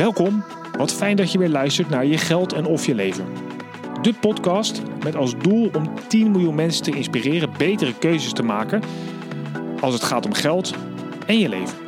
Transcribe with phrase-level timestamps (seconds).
[0.00, 0.44] Welkom,
[0.76, 3.24] wat fijn dat je weer luistert naar Je Geld en Of Je Leven.
[4.02, 8.82] De podcast met als doel om 10 miljoen mensen te inspireren betere keuzes te maken
[9.80, 10.74] als het gaat om geld
[11.26, 11.78] en je leven.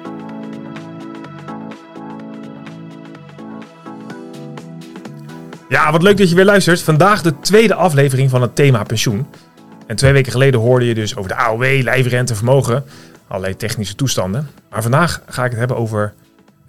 [5.69, 6.83] Ja, wat leuk dat je weer luistert.
[6.83, 9.27] Vandaag de tweede aflevering van het thema pensioen.
[9.87, 12.85] En twee weken geleden hoorde je dus over de AOW, lijfrente, vermogen.
[13.27, 14.49] Allerlei technische toestanden.
[14.71, 16.15] Maar vandaag ga ik het hebben over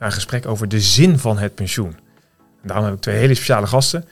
[0.06, 1.96] een gesprek over de zin van het pensioen.
[2.38, 4.06] En daarom heb ik twee hele speciale gasten.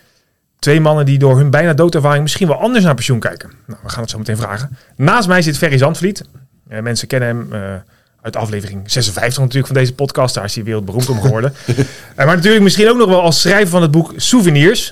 [0.58, 3.52] Twee mannen die door hun bijna doodervaring misschien wel anders naar pensioen kijken.
[3.66, 4.76] Nou, we gaan het zo meteen vragen.
[4.96, 6.24] Naast mij zit Ferry Zandvliet.
[6.70, 7.74] Uh, mensen kennen hem uh,
[8.20, 10.34] uit aflevering 56 natuurlijk van deze podcast.
[10.34, 11.54] Daar is hij wereldberoemd om geworden.
[11.66, 11.76] uh,
[12.16, 14.90] maar natuurlijk misschien ook nog wel als schrijver van het boek Souvenirs.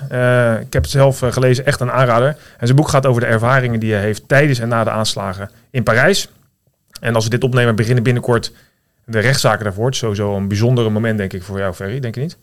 [0.60, 2.28] ik heb het zelf gelezen, echt een aanrader.
[2.28, 5.50] En zijn boek gaat over de ervaringen die hij heeft tijdens en na de aanslagen
[5.70, 6.28] in Parijs.
[7.00, 8.52] En als we dit opnemen, beginnen binnenkort
[9.10, 9.84] de rechtszaken daarvoor.
[9.84, 12.00] Het is sowieso een bijzondere moment, denk ik, voor jou, Ferry.
[12.00, 12.36] Denk je niet?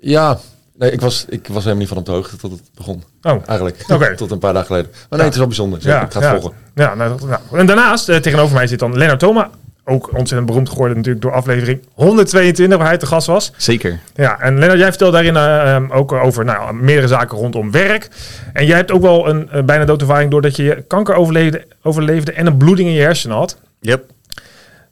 [0.00, 0.38] Ja,
[0.76, 3.04] nee, ik was, ik was helemaal niet van op de hoogte tot het begon.
[3.22, 3.84] Oh, eigenlijk.
[3.88, 4.14] Okay.
[4.24, 4.90] tot een paar dagen geleden.
[4.90, 5.24] Maar nee, ja.
[5.24, 5.78] het is wel bijzonder.
[5.78, 6.40] Dus ja, ik ga het ja.
[6.40, 6.58] volgen.
[6.74, 7.40] Ja, nou, nou.
[7.52, 9.50] En daarnaast, uh, tegenover mij zit dan Lennart Thoma.
[9.86, 13.52] Ook ontzettend beroemd geworden natuurlijk door aflevering 122, waar hij te gast was.
[13.56, 14.00] Zeker.
[14.14, 18.08] Ja, en Lennart, jij vertelt daarin uh, um, ook over nou, meerdere zaken rondom werk.
[18.52, 22.46] En jij hebt ook wel een uh, bijna doodervaring doordat je kanker overleefde, overleefde en
[22.46, 23.56] een bloeding in je hersenen had.
[23.80, 24.12] Yep.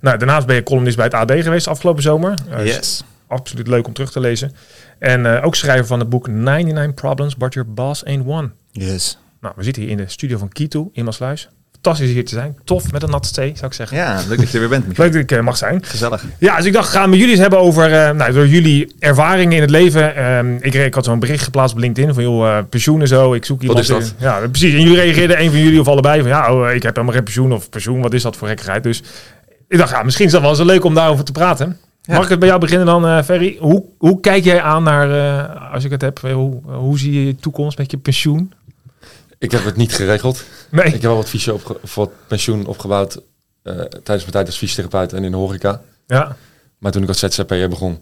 [0.03, 2.35] Nou, daarnaast ben je columnist bij het AD geweest afgelopen zomer.
[2.51, 3.05] Uh, yes.
[3.27, 4.53] Absoluut leuk om terug te lezen.
[4.99, 8.51] En uh, ook schrijver van het boek 99 Problems, But Your Boss Ain't One.
[8.71, 9.19] Yes.
[9.41, 11.49] Nou, we zitten hier in de studio van Kito in Maasluis.
[11.73, 12.57] Fantastisch hier te zijn.
[12.65, 13.97] Tof, met een natte thee, zou ik zeggen.
[13.97, 14.99] Ja, leuk dat je er weer bent.
[14.99, 15.85] leuk dat ik uh, mag zijn.
[15.85, 16.25] Gezellig.
[16.39, 19.57] Ja, dus ik dacht, gaan we jullie eens hebben over uh, nou, door jullie ervaringen
[19.57, 20.25] in het leven.
[20.25, 23.35] Um, ik, ik had zo'n bericht geplaatst op LinkedIn van, joh, uh, pensioen en zo.
[23.35, 23.89] Ik zoek iemand.
[23.89, 24.15] Wat is dat?
[24.19, 24.73] In, ja, precies.
[24.73, 27.25] En jullie reageerden, een van jullie of allebei, van ja, oh, ik heb helemaal geen
[27.25, 28.01] pensioen of pensioen.
[28.01, 28.83] Wat is dat voor gekkigheid?
[28.83, 29.03] Dus
[29.73, 31.79] ik dacht, ja, misschien is dat wel eens leuk om daarover te praten.
[32.03, 32.15] Ja.
[32.15, 33.57] Mag ik het bij jou beginnen dan, uh, Ferry?
[33.61, 37.27] Hoe, hoe kijk jij aan naar, uh, als ik het heb, hoe, hoe zie je
[37.27, 38.53] je toekomst met je pensioen?
[39.39, 40.45] Ik heb het niet geregeld.
[40.71, 40.85] Nee.
[40.85, 44.57] Ik heb wel wat fysio op, voor het pensioen opgebouwd uh, tijdens mijn tijd als
[44.57, 45.81] fysiotherapeut en in de horeca.
[46.07, 46.37] Ja.
[46.79, 48.01] Maar toen ik als ZZP'er begon,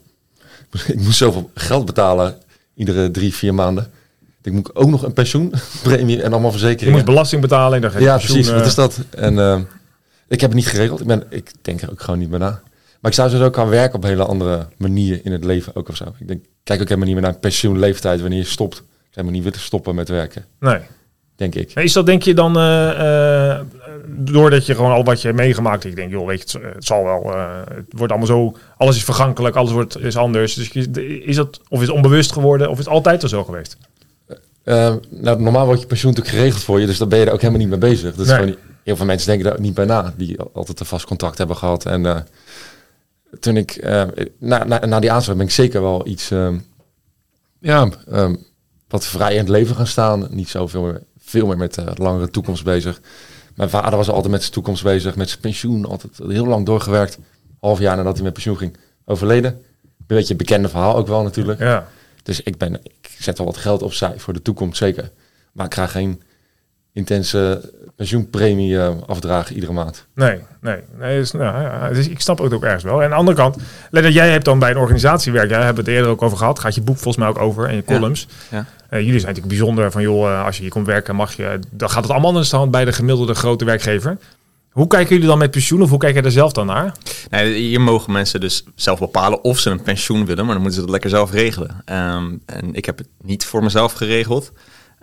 [0.87, 2.35] ik moest zoveel geld betalen
[2.75, 3.91] iedere drie, vier maanden.
[4.43, 6.91] Ik moet ook nog een pensioenpremie en allemaal verzekeringen.
[6.91, 7.83] Je moet belasting betalen.
[7.83, 8.53] En dan ja, pensioen, precies.
[8.53, 8.99] Wat is dat?
[9.11, 9.59] En uh,
[10.31, 11.01] ik heb het niet geregeld.
[11.01, 12.61] Ik, ben, ik denk er ook gewoon niet meer na.
[13.01, 15.77] Maar ik zou dus ook gaan werken op een hele andere manier in het leven
[15.77, 16.05] ook of zo.
[16.19, 18.77] Ik denk, kijk ook helemaal niet meer naar pensioenleeftijd wanneer je stopt.
[18.77, 20.45] Ik zou helemaal niet willen stoppen met werken.
[20.61, 20.79] Nee.
[21.37, 21.75] Denk ik.
[21.75, 22.63] Is dat denk je dan, uh,
[22.99, 23.61] uh,
[24.07, 26.85] doordat je gewoon al wat je hebt meegemaakt, ik denk, joh, weet je, het, het
[26.85, 30.55] zal wel, uh, het wordt allemaal zo, alles is vergankelijk, alles wordt, is anders.
[30.55, 30.71] Dus
[31.25, 33.77] is dat, of is het onbewust geworden, of is het altijd al zo geweest?
[34.65, 35.01] nou,
[35.43, 37.61] normaal wordt je pensioen natuurlijk geregeld voor je, dus daar ben je er ook helemaal
[37.61, 38.11] niet mee bezig.
[38.15, 38.35] Dat is Nee.
[38.37, 41.39] gewoon niet, heel veel mensen denken daar niet bij na, die altijd een vast contract
[41.39, 41.87] hebben gehad.
[41.87, 42.21] En uh,
[43.41, 44.03] toen ik, uh,
[44.39, 46.67] na, na, na die aanslag ben ik zeker wel iets, um,
[47.59, 48.47] ja, um,
[48.89, 50.27] wat vrij in het leven gaan staan.
[50.31, 53.01] Niet zoveel meer, veel meer met uh, langere toekomst bezig.
[53.55, 57.19] Mijn vader was altijd met zijn toekomst bezig, met zijn pensioen, altijd heel lang doorgewerkt.
[57.61, 59.53] Half jaar nadat hij met pensioen ging, overleden.
[59.53, 61.59] Een beetje een bekende verhaal ook wel natuurlijk.
[61.59, 61.89] Ja.
[62.23, 65.11] Dus ik, ben, ik zet wel wat geld opzij voor de toekomst, zeker.
[65.53, 66.23] Maar ik krijg geen
[66.93, 70.07] intense pensioenpremie uh, afdragen iedere maand.
[70.15, 70.77] Nee, nee.
[70.99, 72.99] nee dus, nou, ja, dus ik snap het ook ergens wel.
[72.99, 73.57] En aan de andere kant,
[73.91, 75.51] let jij hebt dan bij een organisatie werk.
[75.51, 76.59] Jij hebt het eerder ook over gehad.
[76.59, 78.27] Gaat je boek volgens mij ook over en je columns.
[78.51, 78.57] Ja.
[78.57, 78.67] Ja.
[78.99, 81.91] Uh, jullie zijn natuurlijk bijzonder van, joh, als je hier komt werken, mag je, dan
[81.91, 84.19] gaat het allemaal anders dan bij de gemiddelde grote werkgever.
[84.71, 86.93] Hoe kijken jullie dan met pensioen of hoe kijk je er zelf dan naar?
[87.31, 90.81] Nee, hier mogen mensen dus zelf bepalen of ze een pensioen willen, maar dan moeten
[90.81, 91.71] ze dat lekker zelf regelen.
[91.71, 94.53] Um, en ik heb het niet voor mezelf geregeld.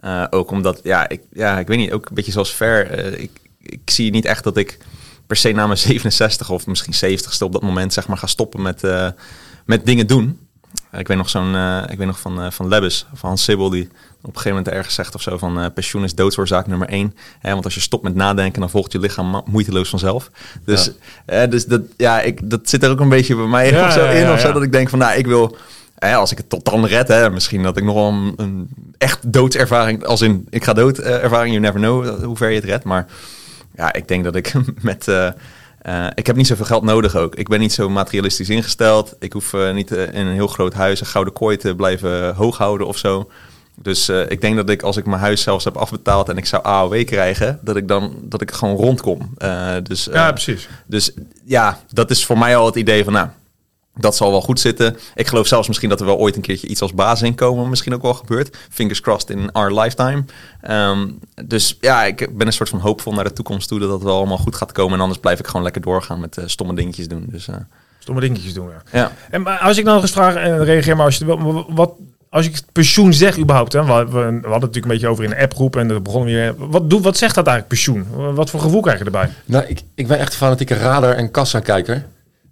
[0.03, 3.05] Uh, ook omdat, ja ik, ja, ik weet niet, ook een beetje zoals Ver.
[3.05, 3.31] Uh, ik,
[3.61, 4.77] ik zie niet echt dat ik
[5.27, 8.61] per se na mijn 67 of misschien 70ste op dat moment zeg maar ga stoppen
[8.61, 9.09] met, uh,
[9.65, 10.39] met dingen doen.
[10.91, 11.55] ik weet nog zo'n,
[11.89, 13.83] ik weet nog van, van Lebbes, van Hans Sibbel, die
[14.21, 17.15] op een gegeven moment ergens zegt of zo van pensioen is doodsoorzaak nummer één.
[17.39, 20.31] Hè, want als je stopt met nadenken, dan volgt je lichaam moeiteloos vanzelf.
[20.65, 20.91] Dus,
[21.25, 21.47] ja.
[21.47, 24.09] dus dat, ja, ik, dat zit er ook een beetje bij mij ja, of zo
[24.09, 24.31] in.
[24.31, 25.57] Of zo, dat ik denk van, nou, ik wil
[25.99, 29.33] als ik het tot dan red, hè, misschien dat ik nog wel een, een echt
[29.33, 32.63] doodservaring, als in ik ga dood uh, ervaring, you never know hoe ver je het
[32.63, 32.83] redt.
[32.83, 33.05] Maar
[33.75, 35.29] ja, ik denk dat ik met, uh,
[35.87, 37.35] uh, ik heb niet zoveel geld nodig ook.
[37.35, 39.15] Ik ben niet zo materialistisch ingesteld.
[39.19, 42.87] Ik hoef niet in een heel groot huis een gouden kooi te blijven hoog houden
[42.87, 43.29] of zo.
[43.81, 46.63] Dus ik denk dat ik als ik mijn huis zelfs heb afbetaald en ik zou
[46.63, 49.33] AOW krijgen, dat ik dan dat ik gewoon rondkom.
[49.83, 50.67] dus, ja, precies.
[50.85, 51.11] Dus
[51.45, 53.27] ja, dat is voor mij al het idee van nou
[53.99, 54.97] dat zal wel goed zitten.
[55.15, 58.01] Ik geloof zelfs misschien dat er wel ooit een keertje iets als basisinkomen misschien ook
[58.01, 58.57] wel gebeurt.
[58.69, 60.23] Fingers crossed in our lifetime.
[60.69, 64.03] Um, dus ja, ik ben een soort van hoopvol naar de toekomst toe dat dat
[64.03, 64.93] wel allemaal goed gaat komen.
[64.93, 67.25] En anders blijf ik gewoon lekker doorgaan met uh, stomme dingetjes doen.
[67.29, 67.55] Dus, uh,
[67.99, 68.69] stomme dingetjes doen.
[68.69, 68.99] Ja.
[68.99, 69.11] Ja.
[69.29, 71.65] En maar als ik nou nog eens vraag, en reageer maar als je het wil,
[71.69, 71.91] wat,
[72.29, 75.23] als ik pensioen zeg überhaupt, hè, we, we, we hadden het natuurlijk een beetje over
[75.23, 76.69] in de appgroep en dat begonnen we weer.
[76.69, 78.33] Wat, doe, wat zegt dat eigenlijk pensioen?
[78.35, 79.29] Wat voor gevoel krijg je erbij?
[79.45, 82.05] Nou, ik, ik ben echt een fanatieke radar- en kassa-kijker.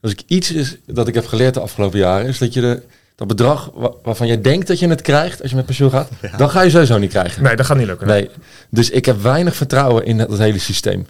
[0.06, 2.81] Als ik iets is dat ik heb geleerd de afgelopen jaren, is dat je de,
[3.16, 6.10] dat bedrag wa- waarvan je denkt dat je het krijgt als je met pensioen gaat,
[6.38, 7.44] dan ga je sowieso niet krijgen.
[7.44, 8.07] Nee, dat gaat niet lukken.
[8.07, 8.30] Nee.
[8.69, 11.06] Dus ik heb weinig vertrouwen in dat hele systeem.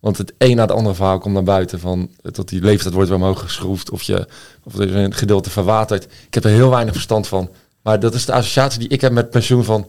[0.00, 3.08] Want het een na de andere verhaal komt naar buiten van dat die leeftijd wordt
[3.08, 4.26] weer omhoog geschroefd of je
[4.64, 6.04] of er is een gedeelte verwaterd.
[6.26, 7.50] Ik heb er heel weinig verstand van.
[7.82, 9.88] Maar dat is de associatie die ik heb met pensioen van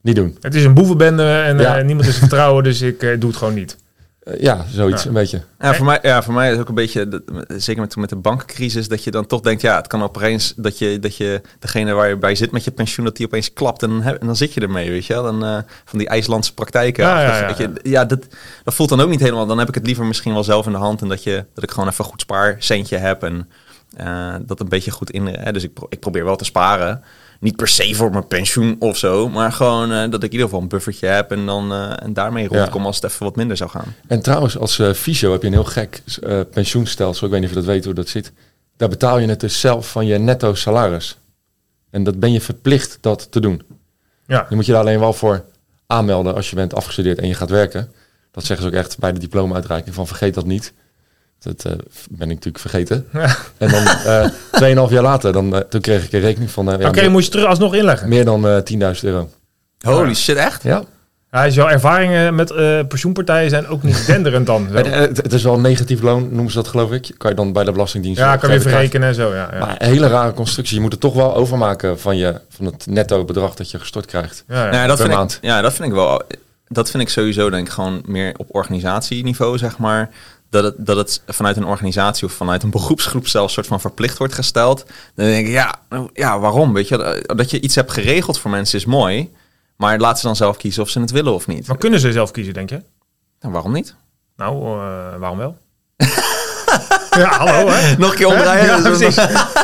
[0.00, 0.36] niet doen.
[0.40, 1.78] Het is een boevenbende en Ja.
[1.78, 3.76] eh, niemand is te vertrouwen, dus ik eh, doe het gewoon niet.
[4.20, 5.08] Eh, ja, zoiets Ja.
[5.08, 5.42] een beetje.
[5.58, 8.08] Ja, voor mij, ja, voor mij is het ook een beetje, dat- zeker met, met
[8.08, 11.40] de bankencrisis, dat je dan toch denkt, ja, het kan opeens dat je, dat je
[11.58, 14.20] degene waar je bij zit met je pensioen, dat die opeens klapt en dan, heb-
[14.20, 15.22] en dan zit je ermee, weet je wel.
[15.22, 17.04] Dan, eh, van die IJslandse praktijken.
[17.04, 18.26] Ja, ja, ja, Weet je, ja dat,
[18.64, 19.46] dat voelt dan ook niet helemaal.
[19.46, 21.64] Dan heb ik het liever misschien wel zelf in de hand en dat, je, dat
[21.64, 23.48] ik gewoon even een goed spaarcentje heb en
[23.96, 25.26] eh, dat een beetje goed in.
[25.26, 27.02] Hè, dus ik, pro- ik probeer wel te sparen.
[27.40, 30.46] Niet per se voor mijn pensioen of zo, maar gewoon eh, dat ik in ieder
[30.46, 32.58] geval een buffertje heb en dan eh, en daarmee Ja.
[32.58, 33.94] rondkom als het even wat minder zou gaan.
[34.06, 37.26] En trouwens, als eh fysio heb je een heel gek eh, pensioenstelsel.
[37.26, 38.32] Ik weet niet of je dat weet hoe dat zit.
[38.76, 41.18] Daar betaal je het dus zelf van je netto salaris.
[41.90, 43.62] En dat ben je verplicht dat te doen.
[44.26, 45.44] Ja, Je moet je daar alleen wel voor
[45.86, 47.92] aanmelden als je bent afgestudeerd en je gaat werken.
[48.30, 50.72] Dat zeggen ze ook echt bij de diploma-uitreiking van vergeet dat niet.
[51.40, 51.72] Dat eh,
[52.10, 53.06] ben ik natuurlijk vergeten.
[53.12, 53.36] Ja.
[53.58, 56.78] En dan eh 2,5 jaar later, dan, eh, toen kreeg ik een rekening van eh,
[56.80, 58.08] ja, oké, meer, moet je terug alsnog inleggen.
[58.08, 58.56] meer dan eh
[58.94, 59.28] 10.000 euro.
[59.80, 60.62] Holy shit, echt?
[60.62, 60.82] Ja,
[61.30, 64.66] Ja, dus jouw ervaringen met eh, pensioenpartijen zijn ook niet denderend dan.
[64.72, 67.14] het, het is wel een negatief loon, noemen ze dat geloof ik.
[67.16, 69.34] Kan je dan bij de Belastingdienst Ja, kan je verrekenen en zo.
[69.34, 69.58] Ja, ja.
[69.58, 70.74] Maar een hele rare constructie.
[70.74, 74.06] Je moet het toch wel overmaken van, je, van het netto bedrag dat je gestort
[74.06, 74.44] krijgt.
[74.48, 74.62] ja, ja.
[74.62, 75.32] Nou, ja, dat per vind maand.
[75.32, 76.22] Ik, ja, dat vind ik wel.
[76.72, 80.10] Dat vind ik sowieso denk ik gewoon meer op organisatieniveau, zeg maar.
[80.50, 84.18] Dat het, dat het vanuit een organisatie of vanuit een beroepsgroep zelfs soort van verplicht
[84.18, 84.84] wordt gesteld.
[85.14, 86.72] Dan denk ik, ja, nou, ja waarom?
[86.72, 89.32] Weet je, dat je iets hebt geregeld voor mensen is mooi.
[89.76, 91.66] Maar laat ze dan zelf kiezen of ze het willen of niet.
[91.66, 92.82] Maar kunnen ze zelf kiezen, denk je?
[93.40, 93.94] Nou, waarom niet?
[94.36, 95.58] Nou, eh, waarom wel?
[97.20, 97.96] ja, hallo hè?
[97.98, 98.64] Nog een keer omdraaien.
[98.64, 99.16] Ja, precies.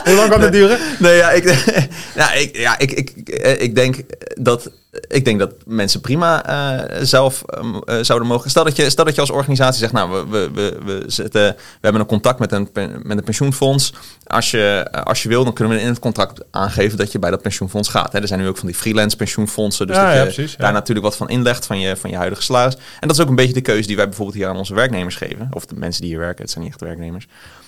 [0.05, 0.79] Hoe lang kan dit duren?
[0.99, 1.45] Nee, ja, ik,
[2.15, 3.11] ja, ik, ja, ik, ik,
[3.59, 3.97] ik, denk
[4.35, 4.71] dat,
[5.09, 8.51] ik denk dat mensen prima eh, zelf ehm, eh, zouden mogen.
[8.51, 11.43] Stel dat, je, stel dat je als organisatie zegt, nou, we, we, we, we, zitten,
[11.57, 12.69] we hebben een contact met een,
[13.03, 13.93] met een pensioenfonds.
[14.27, 17.31] Als je, als je wil, dan kunnen we in het contract aangeven dat je bij
[17.31, 18.13] dat pensioenfonds gaat.
[18.13, 18.21] Hè.
[18.21, 20.73] Er zijn nu ook van die freelance pensioenfondsen, dus Ja, dat ja, je precies, daar
[20.73, 22.75] natuurlijk wat van inlegt van je, van je huidige salaris.
[22.75, 25.17] En dat is ook een beetje de keuze die wij bijvoorbeeld hier aan onze werknemers
[25.17, 25.49] geven.
[25.51, 27.27] Of de mensen die hier werken, het zijn niet echt werknemers.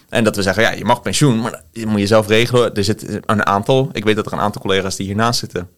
[0.08, 2.74] En dat we zeggen, ja, je mag pensioen, maar dat moet je zelf regelen.
[2.74, 5.68] Er zit een aantal, ik weet dat er een aantal collega's die hiernaast zitten,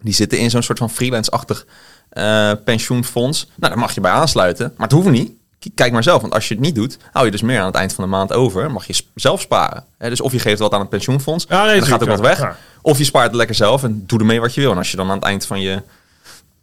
[0.00, 1.66] die zitten in zo'n soort van freelance-achtig
[2.10, 3.44] eh, pensioenfonds.
[3.56, 5.32] Nou, daar mag je bij aansluiten, maar het hoeft niet.
[5.74, 7.74] Kijk maar zelf, want als je het niet doet, hou je dus meer aan het
[7.74, 8.70] eind van de maand over.
[8.70, 9.84] Mag je zelf sparen.
[9.98, 12.20] Dus of je geeft wat aan het pensioenfonds, Ja, nee, en dan gaat ook wat
[12.20, 12.38] weg.
[12.38, 12.56] ja.
[12.82, 14.70] Of je spaart het lekker zelf en doe ermee wat je wil.
[14.70, 15.82] En als je dan aan het eind van je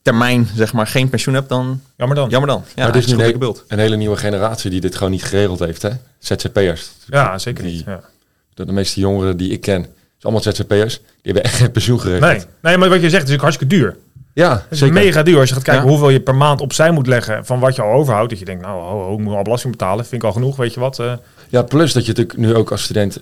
[0.01, 2.29] termijn, zeg maar, geen pensioen hebt, dan Jammer dan.
[2.29, 2.63] jammer dan.
[2.75, 3.63] Ja, maar er is nu een beeld.
[3.67, 5.81] een hele nieuwe generatie die dit gewoon niet geregeld heeft.
[5.81, 5.89] Hè?
[6.19, 6.91] ZZP'ers.
[7.07, 7.83] Ja, zeker Die- niet.
[7.85, 8.01] Ja.
[8.53, 10.95] De, de meeste jongeren die ik ken, zijn allemaal ZZP'ers.
[10.97, 12.31] Die hebben echt geen pensioen geregeld.
[12.31, 12.41] Nee.
[12.61, 13.97] nee, maar wat je zegt is ook hartstikke duur.
[14.33, 14.93] Ja, Het is zeker.
[14.93, 15.89] mega duur als je gaat kijken Ja.
[15.89, 18.29] hoeveel je per maand opzij moet leggen van wat je al overhoudt.
[18.29, 20.05] Dat je denkt, nou, ho, ho, ik moet al belasting betalen.
[20.05, 20.99] Vind ik al genoeg, weet je wat.
[20.99, 21.13] eh.
[21.49, 23.21] Ja, plus dat je natuurlijk nu ook als student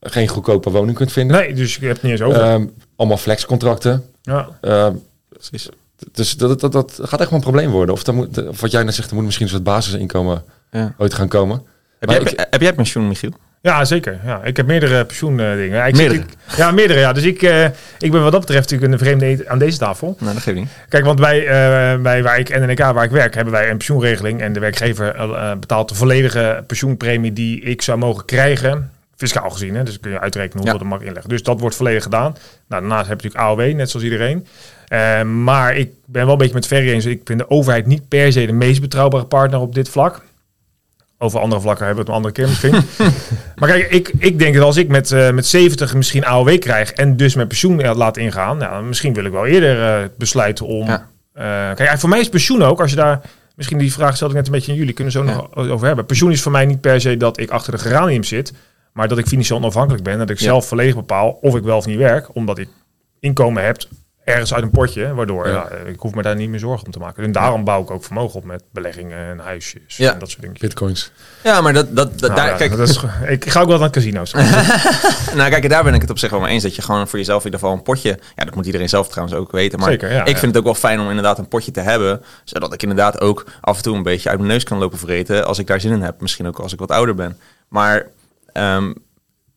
[0.00, 1.36] geen goedkope woning kunt vinden.
[1.36, 2.40] nee, dus je hebt het niet eens over.
[2.42, 2.66] Ehm,
[2.96, 4.04] allemaal flexcontracten.
[4.22, 4.48] ja.
[4.60, 4.94] Ehm,
[6.12, 7.94] dus dat, dat, dat gaat echt wel een probleem worden.
[7.94, 10.94] Of, dan moet, of wat jij net zegt, er moet misschien een soort basisinkomen Ja.
[10.98, 11.62] ooit gaan komen.
[11.98, 13.30] Heb, jij, ik- heb jij pensioen, Michiel?
[13.60, 14.20] ja, zeker.
[14.24, 15.66] Ja, ik heb meerdere pensioendingen.
[15.68, 16.20] Ja, ik Meerdere?
[16.20, 16.98] Zit, ik- ja, meerdere.
[17.00, 17.12] Ja.
[17.12, 17.64] Dus ik, eh,
[17.98, 20.16] ik ben wat dat betreft natuurlijk een vreemde aan deze tafel.
[20.18, 20.68] Nou, dat geeft niet.
[20.88, 24.40] Kijk, want bij, eh, bij waar ik NNK, waar ik werk, hebben wij een pensioenregeling.
[24.40, 28.90] En de werkgever eh, betaalt de volledige pensioenpremie die ik zou mogen krijgen.
[29.16, 29.82] Fiscaal gezien, hè?
[29.82, 30.88] dus kun je uitrekenen hoeveel Ja.
[30.88, 31.30] dat mag inleggen.
[31.30, 32.32] Dus dat wordt volledig gedaan.
[32.68, 34.46] Nou, daarnaast heb je natuurlijk AOW, net zoals iedereen.
[34.92, 37.04] Eh, maar ik ben wel een beetje met Ferry eens.
[37.04, 40.22] Ik vind de overheid niet per se de meest betrouwbare partner op dit vlak.
[41.18, 43.06] Over andere vlakken hebben we het een andere keer misschien.
[43.58, 46.92] maar kijk, ik, ik denk dat als ik met, eh, met 70 misschien AOW krijg
[46.92, 50.86] en dus mijn pensioen eh, laat ingaan, nou, misschien wil ik wel eerder besluiten om.
[50.86, 51.74] Ja.
[51.74, 53.20] kijk, voor mij is pensioen ook, als je daar.
[53.56, 55.86] Misschien die vraag stelde ik net een beetje aan jullie, kunnen we zo nog over
[55.86, 56.06] hebben.
[56.06, 58.52] Pensioen is voor mij niet per se dat ik achter de geranium zit,
[58.92, 60.18] maar dat ik financieel onafhankelijk ben.
[60.18, 60.44] Dat ik Ja.
[60.44, 62.68] zelf volledig bepaal of ik wel of niet werk, omdat ik
[63.20, 63.76] inkomen heb
[64.24, 65.52] ergens uit een potje, waardoor Ja.
[65.52, 67.24] ja, ik hoef me daar niet meer zorgen om te maken.
[67.24, 70.12] En daarom bouw ik ook vermogen op met beleggingen en huisjes Ja.
[70.12, 70.56] en dat soort dingen.
[70.60, 71.10] Bitcoins.
[71.42, 73.04] Ja, maar dat, dat, dat Nou, daar, ja, kijk, dat is,
[73.36, 74.32] ik ga ook wel naar casino's.
[75.34, 76.62] nou, kijk, daar ben ik het op zich wel mee eens.
[76.62, 78.18] Dat je gewoon voor jezelf in ieder geval een potje...
[78.36, 79.78] Ja, dat moet iedereen zelf trouwens ook weten.
[79.78, 80.38] Maar Zeker, ja, ik ja.
[80.38, 82.22] vind het ook wel fijn om inderdaad een potje te hebben.
[82.44, 85.46] Zodat ik inderdaad ook af en toe een beetje uit mijn neus kan lopen vreten.
[85.46, 86.20] Als ik daar zin in heb.
[86.20, 87.38] Misschien ook als ik wat ouder ben.
[87.68, 88.06] Maar
[88.52, 88.92] ehm,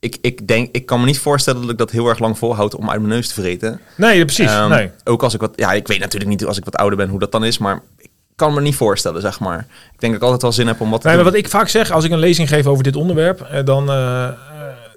[0.05, 2.75] ik, ik denk, ik kan me niet voorstellen dat ik dat heel erg lang volhoud
[2.75, 3.79] om uit mijn neus te vreten.
[3.97, 4.49] Nee, precies.
[4.49, 4.91] Ehm, nee.
[5.03, 7.19] Ook als ik wat, ja, ik weet natuurlijk niet als ik wat ouder ben hoe
[7.19, 9.59] dat dan is, maar ik kan me niet voorstellen, zeg maar.
[9.93, 11.33] Ik denk dat ik altijd wel zin heb om wat te Nee, maar doen.
[11.33, 14.27] wat ik vaak zeg, als ik een lezing geef over dit onderwerp, eh, dan, eh,
[14.27, 14.33] eh,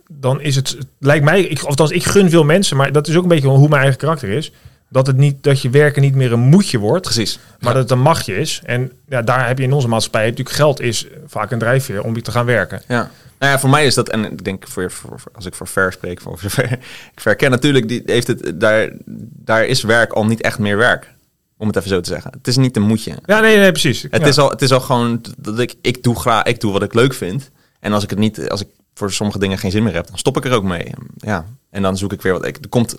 [0.09, 3.23] dan is het, lijkt mij, ik, althans ik gun veel mensen, maar dat is ook
[3.23, 4.53] een beetje hoe mijn eigen karakter is,
[4.89, 7.39] dat, het niet, dat je werken niet meer een moetje wordt, Precies.
[7.61, 8.61] maar dat het een machtje is.
[8.65, 12.15] En ja, daar heb je in onze maatschappij natuurlijk geld is vaak een drijfveer om
[12.15, 12.83] je te gaan werken.
[12.89, 13.11] Ja.
[13.39, 15.93] Nou ja, voor mij is dat, en ik denk voor, voor, als ik voor Ver
[15.93, 16.39] spreek, voor
[17.15, 18.91] ik verken natuurlijk, die heeft het, daar,
[19.35, 21.17] daar is werk al niet echt meer werk.
[21.57, 22.31] Om het even zo te zeggen.
[22.31, 23.15] Het is niet een moetje.
[23.27, 24.03] Ja, nee, nee, precies.
[24.03, 24.27] Het, Ja.
[24.27, 26.95] is al, het is al gewoon dat ik, ik doe graag, ik doe wat ik
[26.95, 27.51] leuk vind.
[27.81, 30.19] En als ik het niet, als ik voor sommige dingen geen zin meer heb, dan
[30.19, 30.93] stop ik er ook mee.
[31.17, 31.45] Ja.
[31.71, 32.47] En dan zoek ik weer wat.
[32.47, 32.99] Ik, er komt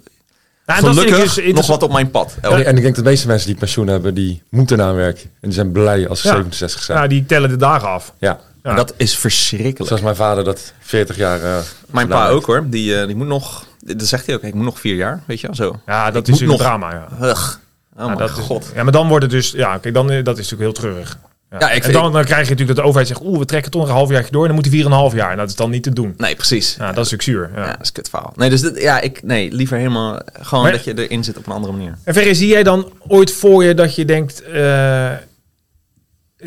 [0.70, 2.36] Ik gelukkig dus nog wat op mijn pad.
[2.42, 5.22] En, en ik denk dat de meeste mensen die pensioen hebben, die moeten aan werk.
[5.22, 6.34] En die zijn blij als ze Ja.
[6.34, 7.00] 67 zijn.
[7.02, 8.14] Ja, die tellen de dagen af.
[8.20, 8.40] Ja.
[8.64, 8.74] Ja.
[8.76, 9.86] Dat is verschrikkelijk.
[9.88, 11.42] Zoals mijn vader dat 40 jaar...
[11.44, 11.58] eh,
[11.88, 12.34] Mijn pa heeft.
[12.34, 12.64] ook hoor.
[12.70, 15.40] Die, eh, die moet nog, dat zegt hij ook, ik moet nog vier jaar, weet
[15.40, 15.80] je wel, zo.
[15.86, 16.92] Ja, dat Ik is een nog- drama.
[17.20, 17.28] Ja.
[17.28, 17.56] Ugh.
[17.98, 18.72] Oh Ja, is- god.
[18.76, 21.18] ja, maar dan wordt het dus, ja, oké, dan eh, dat is natuurlijk heel treurig.
[21.52, 21.60] Ja.
[21.60, 23.72] Ja, ik en dan, dan krijg je natuurlijk dat de overheid zegt, oeh, we trekken
[23.72, 25.32] toch nog een halfjaartje door en dan moet hij vier en een half jaar.
[25.32, 26.14] En dat is dan niet te doen.
[26.18, 26.76] Nee, precies.
[26.76, 27.60] Ja, dat is natuurlijk zuur.
[27.60, 27.66] Ja.
[27.68, 28.34] Ja, dat is kut verhaal.
[28.36, 31.46] Nee, dus dit, ja, ik, nee, liever helemaal gewoon Maar- dat je erin zit op
[31.48, 31.98] een andere manier.
[32.04, 35.12] En Ferry, zie jij dan ooit voor je dat je denkt, eh,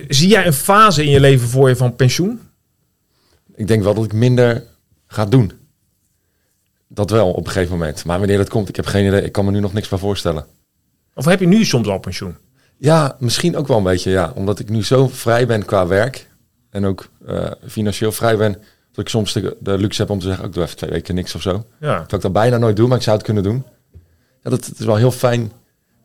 [0.09, 2.41] zie jij een fase in je leven voor je van pensioen?
[3.55, 4.63] Ik denk wel dat ik minder
[5.07, 5.53] ga doen.
[6.89, 8.05] Dat wel, op een gegeven moment.
[8.05, 9.23] Maar wanneer dat komt, ik heb geen idee.
[9.23, 10.47] Ik kan me nu nog niks bij voorstellen.
[11.15, 12.37] Of heb je nu soms al pensioen?
[12.83, 14.33] Ja, misschien ook wel een beetje, ja.
[14.35, 16.29] Omdat ik nu zo vrij ben qua werk.
[16.71, 18.53] En ook eh, financieel vrij ben.
[18.93, 21.15] Dat ik soms de, de luxe heb om te zeggen, ik doe even twee weken
[21.15, 21.65] niks of zo.
[21.81, 21.99] Ja.
[21.99, 23.65] Dat ik dat bijna nooit doe, maar ik zou het kunnen doen.
[24.43, 25.43] Ja, dat, dat is wel heel fijn.
[25.43, 25.51] Ik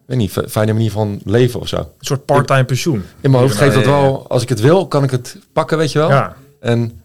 [0.06, 1.78] weet niet, fijne manier van leven of zo.
[1.78, 3.04] Een soort part-time pensioen.
[3.22, 5.92] In mijn hoofd geeft dat wel, als ik het wil, kan ik het pakken, weet
[5.92, 6.10] je wel.
[6.10, 7.02] Ja, En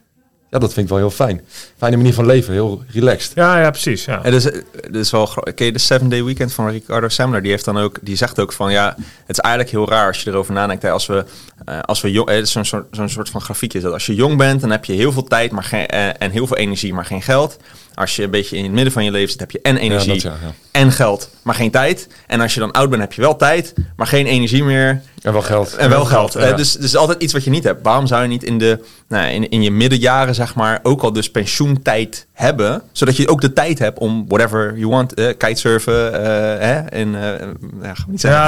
[0.52, 1.40] ja, dat vind ik wel heel fijn.
[1.76, 3.32] Fijne manier van leven, heel relaxed.
[3.34, 4.04] ja, ja precies.
[4.04, 4.24] Ja.
[4.24, 7.42] En dus, eh, dus wel Ken je de Seven Day Weekend van Ricardo Semler?
[7.42, 8.94] Die heeft dan ook, die zegt ook van ja,
[9.26, 10.82] het is eigenlijk heel raar als je erover nadenkt.
[10.82, 11.24] Hè, als we,
[11.64, 13.80] eh, als we jong, eh, het is zo'n soort, zo'n soort van grafiekje.
[13.80, 16.30] Dat als je jong bent, dan heb je heel veel tijd, maar geen, eh, en
[16.30, 17.56] heel veel energie, maar geen geld.
[17.94, 20.12] Als je een beetje in het midden van je leven zit, heb je en energie
[20.12, 20.52] dat ja, ja.
[20.70, 22.08] en geld, maar geen tijd.
[22.26, 25.02] En als je dan oud bent, heb je wel tijd, maar geen energie meer.
[25.22, 25.74] En wel geld.
[25.74, 26.32] En wel geld.
[26.32, 26.40] Ja.
[26.40, 27.82] Eh, dus, dus altijd iets wat je niet hebt.
[27.82, 31.12] Waarom zou je niet in, de, nou, in, in je middenjaren, zeg maar, ook al
[31.12, 32.82] dus pensioentijd hebben?
[32.92, 36.20] Zodat je ook de tijd hebt om whatever you want, eh, kitesurfen, eh,
[36.66, 37.46] hè, en, eh,
[37.82, 38.40] ja, ga niet zeggen.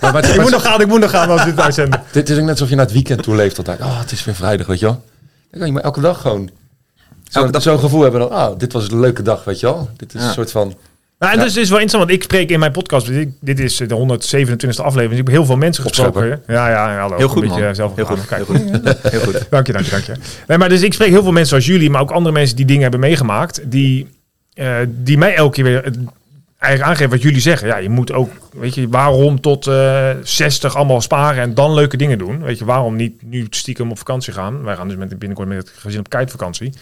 [0.00, 2.02] Ja, maar ik moet nog gaan, ik moet nog gaan als dit uitzenden.
[2.12, 3.80] dit is ook net alsof je naar het weekend toe leeft altijd.
[3.80, 5.04] Oh, het is weer vrijdag, weet je wel.
[5.50, 6.50] Dan kan je maar elke dag gewoon
[7.58, 8.20] zo'n gevoel hebben.
[8.20, 9.90] Dan, oh, dit was een leuke dag, weet je wel.
[9.96, 10.26] Dit is Ja.
[10.26, 10.74] een soort van...
[11.18, 13.58] Nou, en dat is dus wel interessant, want ik spreek in mijn podcast, dit, dit
[13.60, 16.42] is de 127e aflevering, dus ik heb heel veel mensen gesproken.
[16.46, 17.16] Ja, ja, ja, hallo.
[17.16, 17.74] Heel goed, Een beetje man.
[17.74, 18.26] zelf Heel goed.
[18.26, 18.46] Kijk.
[18.46, 18.98] Heel goed.
[19.12, 19.46] Heel goed.
[19.50, 20.12] Dank je, dank je, dank je.
[20.46, 22.64] Nee, maar dus ik spreek heel veel mensen zoals jullie, maar ook andere mensen die
[22.66, 24.06] dingen hebben meegemaakt, die,
[24.54, 25.98] eh, die mij elke keer weer het-
[26.58, 27.68] eigenlijk aangeven wat jullie zeggen.
[27.68, 31.96] Ja, je moet ook, weet je, waarom tot eh 60 allemaal sparen en dan leuke
[31.96, 32.42] dingen doen?
[32.42, 34.62] Weet je, waarom niet nu stiekem op vakantie gaan?
[34.62, 36.72] Wij gaan dus met, binnenkort met het gezin op kitevakantie.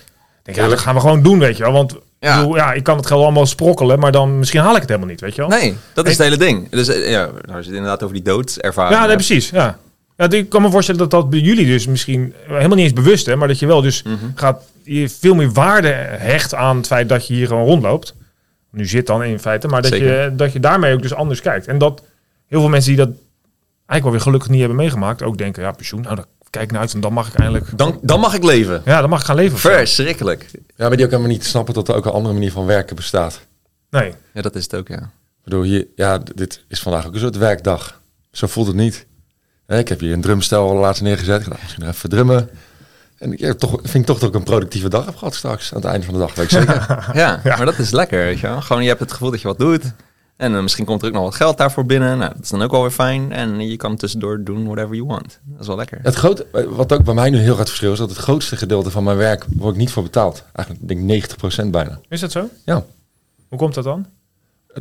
[0.44, 1.72] Denk, ja, dat gaan we gewoon doen, weet je wel.
[1.72, 2.40] Want Ja.
[2.40, 2.48] ja.
[2.56, 5.20] ja, ik kan het geld allemaal sprokkelen, maar dan misschien haal ik het helemaal niet,
[5.20, 5.50] weet je wel.
[5.50, 6.68] Nee, dat is het hele ding.
[6.70, 8.98] Dus eh, ja, nou is het inderdaad over die doodservaring.
[9.00, 9.50] Ja, nee, precies.
[9.50, 9.78] Ja.
[10.16, 13.28] Ja, ik kan me voorstellen dat dat bij jullie dus misschien helemaal niet eens bewust
[13.28, 14.14] is, maar dat je wel dus Mhm.
[14.34, 18.14] gaat je veel meer waarde hecht aan het feit dat je hier gewoon rondloopt.
[18.70, 21.66] Nu zit dan in feite, maar dat je, dat je daarmee ook dus anders kijkt.
[21.66, 22.02] En dat
[22.46, 23.08] heel veel mensen die dat
[23.86, 26.24] eigenlijk wel weer gelukkig niet hebben meegemaakt, ook denken, ja, pensioen, nou, daar
[26.54, 28.82] kijk naar uit en dan mag ik eindelijk, Dan, dan mag ik leven.
[28.84, 29.58] ja, dan mag ik gaan leven.
[29.58, 30.50] Verschrikkelijk.
[30.52, 32.96] Ja, maar die ook helemaal niet snappen dat er ook een andere manier van werken
[32.96, 33.40] bestaat.
[33.90, 34.14] Nee.
[34.32, 34.96] Ja, dat is het ook, ja.
[35.02, 38.00] Ik bedoel, hier, ja, dit is vandaag ook een soort werkdag.
[38.32, 39.06] Zo voelt het niet.
[39.66, 41.40] Hè, Ik heb hier een drumstel al laatst neergezet.
[41.40, 42.48] Ik dacht, misschien even drummen.
[43.18, 45.74] En ik heb toch, vind ik toch dat ik een productieve dag heb gehad straks.
[45.74, 47.04] Aan het einde van de dag, weet ik zeker.
[47.20, 48.60] Ja, maar dat is lekker, weet je wel.
[48.60, 49.82] Gewoon, je hebt het gevoel dat je wat doet.
[50.36, 52.18] En eh, misschien komt er ook nog wat geld daarvoor binnen.
[52.18, 53.32] Nou, dat is dan ook wel weer fijn.
[53.32, 55.40] En je kan tussendoor doen whatever you want.
[55.44, 55.98] Dat is wel lekker.
[56.02, 58.90] Het grote, wat ook bij mij nu heel gaat verschil is dat het grootste gedeelte
[58.90, 60.44] van mijn werk word ik niet voor betaald.
[60.52, 62.00] Eigenlijk denk ik 90% bijna.
[62.08, 62.48] Is dat zo?
[62.64, 62.84] Ja.
[63.48, 64.06] Hoe komt dat dan?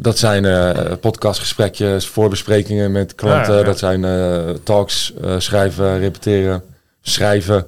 [0.02, 3.52] Dat zijn eh podcastgesprekjes, voorbesprekingen met klanten.
[3.54, 3.66] Ja, ja, ja.
[3.66, 6.64] Dat zijn eh, talks, eh, schrijven, repeteren,
[7.02, 7.66] schrijven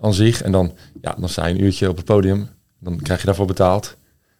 [0.00, 0.42] aan zich.
[0.42, 0.72] En dan,
[1.02, 2.48] ja, dan sta je een uurtje op het podium.
[2.78, 3.94] Dan krijg je daarvoor betaald.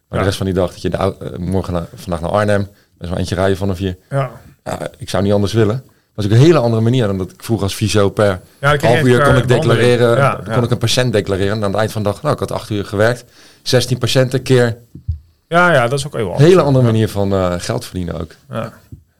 [0.07, 0.17] Maar Ja.
[0.17, 2.67] de rest van die dag, dat je de, eh, morgen vandaag naar Arnhem.
[2.97, 3.97] Best wel eentje rijden vanaf hier.
[4.09, 4.31] Ja.
[4.63, 5.83] Ja, ik zou niet anders willen.
[6.13, 9.01] was ook een hele andere manier dan dat ik vroeger als fysio per Ja, half
[9.01, 10.17] uur kon ik declareren.
[10.17, 11.55] Ja, kon ik een patiënt declareren.
[11.55, 13.23] En aan het eind van de dag, nou, ik had acht uur gewerkt.
[13.61, 14.77] 16 patiënten keer.
[15.47, 16.47] Ja, ja, dat is ook heel handig.
[16.47, 18.31] Hele andere manier van eh, geld verdienen ook.
[18.49, 18.73] Ja.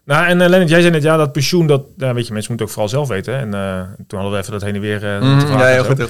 [0.05, 2.49] Nou, en uh, Lennart, jij zei net, ja, dat pensioen, dat, uh, weet je, mensen
[2.51, 3.35] moeten ook vooral zelf weten.
[3.35, 5.97] En uh, toen hadden we even dat heen en weer mm, te Ja, heel goed.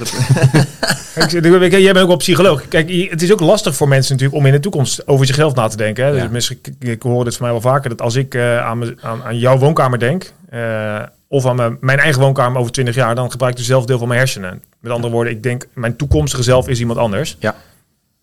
[1.14, 2.68] Kijk, jij bent ook wel psycholoog.
[2.68, 5.68] Kijk, het is ook lastig voor mensen natuurlijk om in de toekomst over zichzelf na
[5.68, 6.06] te denken.
[6.06, 6.12] Hè?
[6.12, 6.30] Dus ja.
[6.30, 9.38] mensen, ik, ik hoor dit van mij wel vaker, dat als ik aan, aan, aan,
[9.38, 10.34] jouw woonkamer denk,
[11.28, 14.08] of aan mijn, mijn, eigen woonkamer over 20 jaar, dan gebruik ik dezelfde deel van
[14.08, 14.62] mijn hersenen.
[14.80, 17.38] Met andere woorden, ik denk, mijn toekomstige zelf is iemand anders.
[17.40, 17.56] Ja.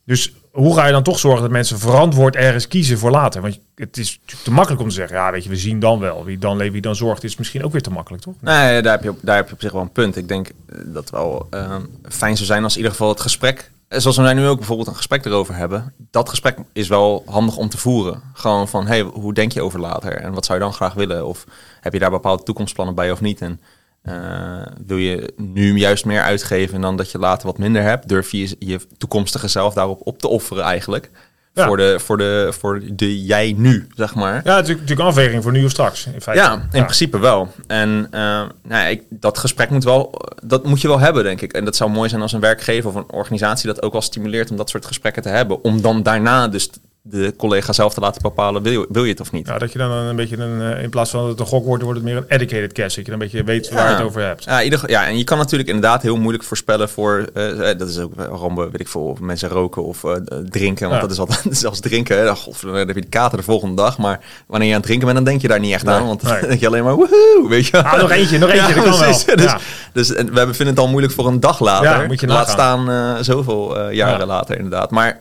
[0.05, 3.41] Dus hoe ga je dan toch zorgen dat mensen verantwoord ergens kiezen voor later?
[3.43, 6.25] Want het is te makkelijk om te zeggen, ja, weet je, we zien dan wel.
[6.25, 8.35] Wie dan leeft, wie dan zorgt, is misschien ook weer te makkelijk, toch?
[8.41, 10.17] Nee, daar heb je daar heb je op zich wel een punt.
[10.17, 11.77] Ik denk dat het wel uh,
[12.09, 14.97] fijn zou zijn als in ieder geval het gesprek, zoals we nu ook bijvoorbeeld een
[14.97, 18.23] gesprek erover hebben, dat gesprek is wel handig om te voeren.
[18.33, 20.13] Gewoon van, hey, hoe denk je over later?
[20.13, 21.27] En wat zou je dan graag willen?
[21.27, 21.45] Of
[21.81, 23.41] heb je daar bepaalde toekomstplannen bij of niet?
[23.41, 23.61] En
[24.05, 28.09] uh, wil je nu juist meer uitgeven dan dat je later wat minder hebt?
[28.09, 31.11] Durf je je toekomstige zelf daarop op te offeren eigenlijk?
[31.55, 31.67] Ja.
[31.67, 34.41] Voor, de, voor, de, voor de jij nu, zeg maar.
[34.45, 36.07] Ja, natuurlijk een afweging voor nu of straks.
[36.07, 36.43] In feite.
[36.43, 36.85] Ja, in ja.
[36.85, 37.53] principe wel.
[37.67, 41.41] En uh, nou ja, ik, dat gesprek moet, wel, dat moet je wel hebben, denk
[41.41, 41.53] ik.
[41.53, 44.51] En dat zou mooi zijn als een werkgever of een organisatie dat ook wel stimuleert
[44.51, 45.65] om dat soort gesprekken te hebben.
[45.65, 46.71] Om dan daarna dus
[47.05, 49.47] de collega zelf te laten bepalen, wil je, wil je het of niet?
[49.47, 51.83] Ja, dat je dan een beetje een, in plaats van dat het een gok wordt,
[51.83, 52.97] wordt het meer een educated guess.
[52.97, 54.45] Dat je een beetje weet waar je het over hebt.
[54.45, 57.99] Ja, ieder, ja, en je kan natuurlijk inderdaad heel moeilijk voorspellen voor, uh, dat is
[57.99, 60.13] ook waarom weet ik veel, of mensen roken of uh,
[60.49, 60.89] drinken.
[60.89, 61.07] Want ja.
[61.07, 63.99] dat is altijd, zelfs drinken, hè, God, dan heb je de kater de volgende dag.
[63.99, 66.07] Maar wanneer je aan het drinken bent, dan denk je daar niet echt nee, aan.
[66.07, 66.33] Want nee.
[66.41, 69.25] dan denk je alleen maar, woehoe, weet je ah, nog eentje, nog eentje, ja, precies.
[69.25, 69.37] wel.
[69.37, 69.55] Dus,
[69.93, 72.07] dus en we vinden het al moeilijk voor een dag later.
[72.07, 74.91] moet je Laat staan uh, zoveel jaren later inderdaad.
[74.91, 75.19] Maar...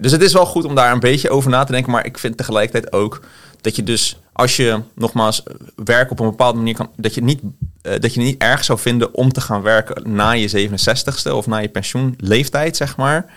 [0.00, 1.92] Dus het is wel goed om daar een beetje over na te denken.
[1.92, 3.20] Maar ik vind tegelijkertijd ook
[3.60, 5.42] dat je dus, als je nogmaals
[5.84, 8.78] werk op een bepaalde manier kan, dat je niet, uh, dat je niet erg zou
[8.78, 13.32] vinden om te gaan werken na je 67ste of na je pensioenleeftijd, zeg maar.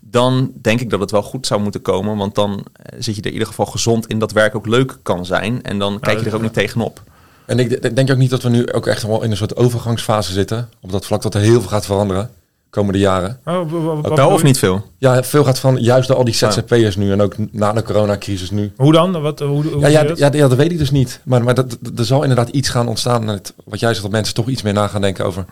[0.00, 2.16] Dan denk ik dat het wel goed zou moeten komen.
[2.16, 2.66] Want dan
[2.98, 5.62] zit je er in ieder geval gezond in dat werk ook leuk kan zijn.
[5.62, 7.02] En dan kijk je er ook niet tegenop.
[7.46, 10.32] En ik denk ook niet dat we nu ook echt wel in een soort overgangsfase
[10.32, 10.68] zitten.
[10.80, 12.30] Op dat vlak dat er heel veel gaat veranderen
[12.72, 13.38] komende jaren.
[13.44, 13.72] Oh,
[14.14, 14.86] wel of niet veel?
[14.98, 18.72] Ja, veel gaat van juist al die ZZP'ers nu en ook na de coronacrisis nu.
[18.76, 19.20] Hoe dan?
[19.20, 21.20] Wat, hoe, hoe ja, ja, ja, ja, dat weet ik dus niet.
[21.24, 23.28] Maar, maar dat, er zal inderdaad iets gaan ontstaan.
[23.28, 25.44] Het, wat jij zegt, dat mensen toch iets meer na gaan denken over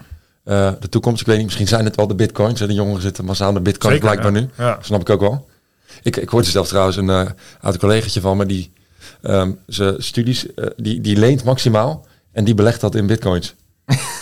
[0.44, 1.20] uh, de toekomst.
[1.20, 2.60] Ik weet niet, misschien zijn het wel de bitcoins.
[2.60, 4.46] De jongeren zitten massaal aan de bitcoins Zeker, blijkbaar ja.
[4.46, 4.64] nu.
[4.64, 4.78] Ja.
[4.80, 5.48] Snap ik ook wel.
[6.02, 7.22] Ik, ik hoorde zelf trouwens een uh,
[7.60, 8.72] oud collegaatje van me die
[9.22, 13.54] um, zijn studies, uh, die, die leent maximaal en die belegt dat in bitcoins.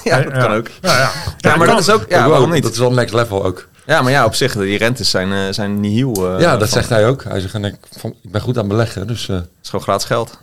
[0.09, 0.69] Ja, dat kan ook.
[0.81, 1.11] Ja, ja.
[1.39, 2.05] ja maar dat is ook...
[2.09, 2.63] Ja, waarom niet?
[2.63, 3.69] Dat is wel next level ook.
[3.87, 6.35] Ja, maar ja, op zich, die rentes zijn, uh, zijn nihil.
[6.35, 7.25] Uh, ja, dat zegt hij ook.
[7.25, 9.29] Hij zegt, ik, van, ik ben goed aan beleggen, dus...
[9.29, 9.37] Uh...
[9.37, 10.39] Het is gewoon gratis geld.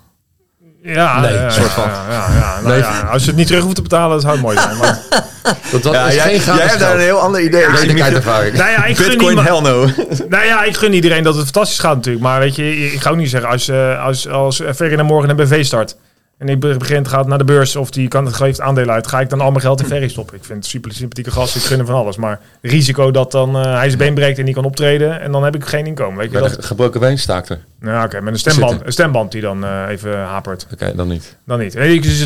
[0.94, 1.90] Ja, nee, ja, soort van.
[1.90, 2.62] Ja, ja, ja.
[2.62, 4.78] Nou, ja, als je het niet terug hoeft te betalen, dat zou mooi zijn.
[4.78, 5.00] Maar...
[5.72, 7.62] dat, dat ja, is jij, geen jij hebt daar een heel ander idee.
[7.62, 8.58] Ja, ik ervaring.
[8.58, 9.90] Nou ja, ik gun Bitcoin hell no.
[10.30, 12.26] nou ja, ik gun iedereen dat het fantastisch gaat natuurlijk.
[12.26, 15.36] Maar weet je, ik ga ook niet zeggen, als, als, als Ferry naar morgen een
[15.36, 15.96] BV start...
[16.38, 19.08] En ik begint gaat naar de beurs of die kan het geeft aandelen uit.
[19.08, 20.36] Ga ik dan al mijn geld in Ferry stoppen?
[20.36, 21.56] Ik vind het super sympathieke gast.
[21.56, 22.18] Ik gun hem van alles.
[22.18, 25.22] Maar risico dat dan uh, hij zijn been breekt en niet kan optreden.
[25.22, 26.18] En dan heb ik geen inkomen.
[26.18, 26.66] Weet je dat?
[26.66, 27.60] gebroken been staakt er.
[27.80, 28.06] Nou, oké.
[28.06, 30.64] Okay, met een stemband, een stemband die dan uh, even hapert.
[30.64, 31.38] Oké, okay, dan niet.
[31.46, 31.74] Dan niet.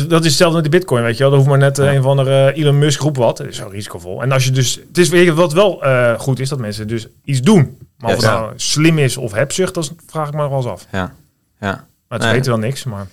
[0.08, 1.28] Dat is hetzelfde met de bitcoin, weet je wel.
[1.28, 3.36] Dan hoeft maar net uh, een van de Elon Musk groep wat.
[3.36, 4.22] Dat is wel risicovol.
[4.22, 4.80] En als je dus...
[4.88, 5.82] Het is weer wat wel
[6.18, 7.78] goed is, dat mensen dus iets doen.
[7.98, 10.66] Maar of het nou slim is of hebzucht, dat vraag ik me nog wel eens
[10.66, 10.86] af.
[10.92, 11.12] Ja,
[11.60, 11.88] ja.
[12.10, 12.36] Maar het nee.
[12.36, 13.06] weten wel niks, maar...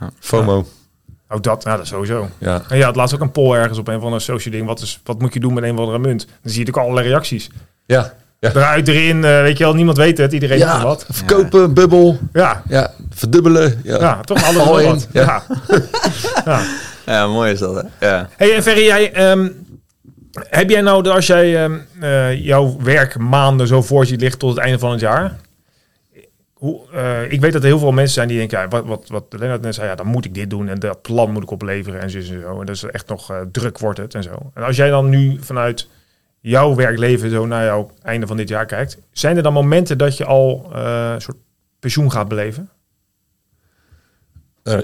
[0.00, 0.10] Ja.
[0.20, 0.66] FOMO.
[1.28, 2.28] Oh, dat, ja, dat sowieso.
[2.38, 2.62] Ja.
[2.68, 4.66] En ja, het laatst ook een poll ergens op een van de social ding.
[4.66, 6.26] Wat, is, wat moet je doen met een of andere munt?
[6.42, 7.50] Dan zie je ook allerlei reacties.
[7.86, 8.12] Ja.
[8.38, 8.50] ja.
[8.50, 10.32] Eruit, erin, uh, weet je wel, niemand weet het.
[10.32, 11.06] Iedereen ja, wat.
[11.10, 11.68] Verkopen, ja.
[11.68, 12.18] bubbel.
[12.32, 12.62] Ja.
[12.68, 12.90] ja.
[13.10, 13.80] Verdubbelen.
[13.84, 14.84] Ja, ja toch alles.
[14.84, 15.08] Wat.
[15.12, 15.42] Ja.
[16.44, 16.62] ja.
[17.06, 17.26] ja.
[17.26, 18.08] mooi is dat, hè?
[18.08, 18.28] Ja.
[18.36, 19.30] Hey, en Ferry, jij...
[19.30, 19.66] Um,
[20.32, 24.50] heb jij nou, als jij um, uh, jouw werk maanden zo voor je ligt tot
[24.54, 25.36] het einde van het jaar...
[26.58, 29.08] Hoe, uh, ik weet dat er heel veel mensen zijn die denken, ja, wat, wat,
[29.08, 31.50] wat Lennart net zei, ja, dan moet ik dit doen en dat plan moet ik
[31.50, 32.60] opleveren en zo en zo.
[32.60, 34.50] En dat is echt nog uh, druk wordt het en zo.
[34.54, 35.88] En als jij dan nu vanuit
[36.40, 40.16] jouw werkleven zo naar jouw einde van dit jaar kijkt, zijn er dan momenten dat
[40.16, 41.36] je al uh, een soort
[41.78, 42.70] pensioen gaat beleven?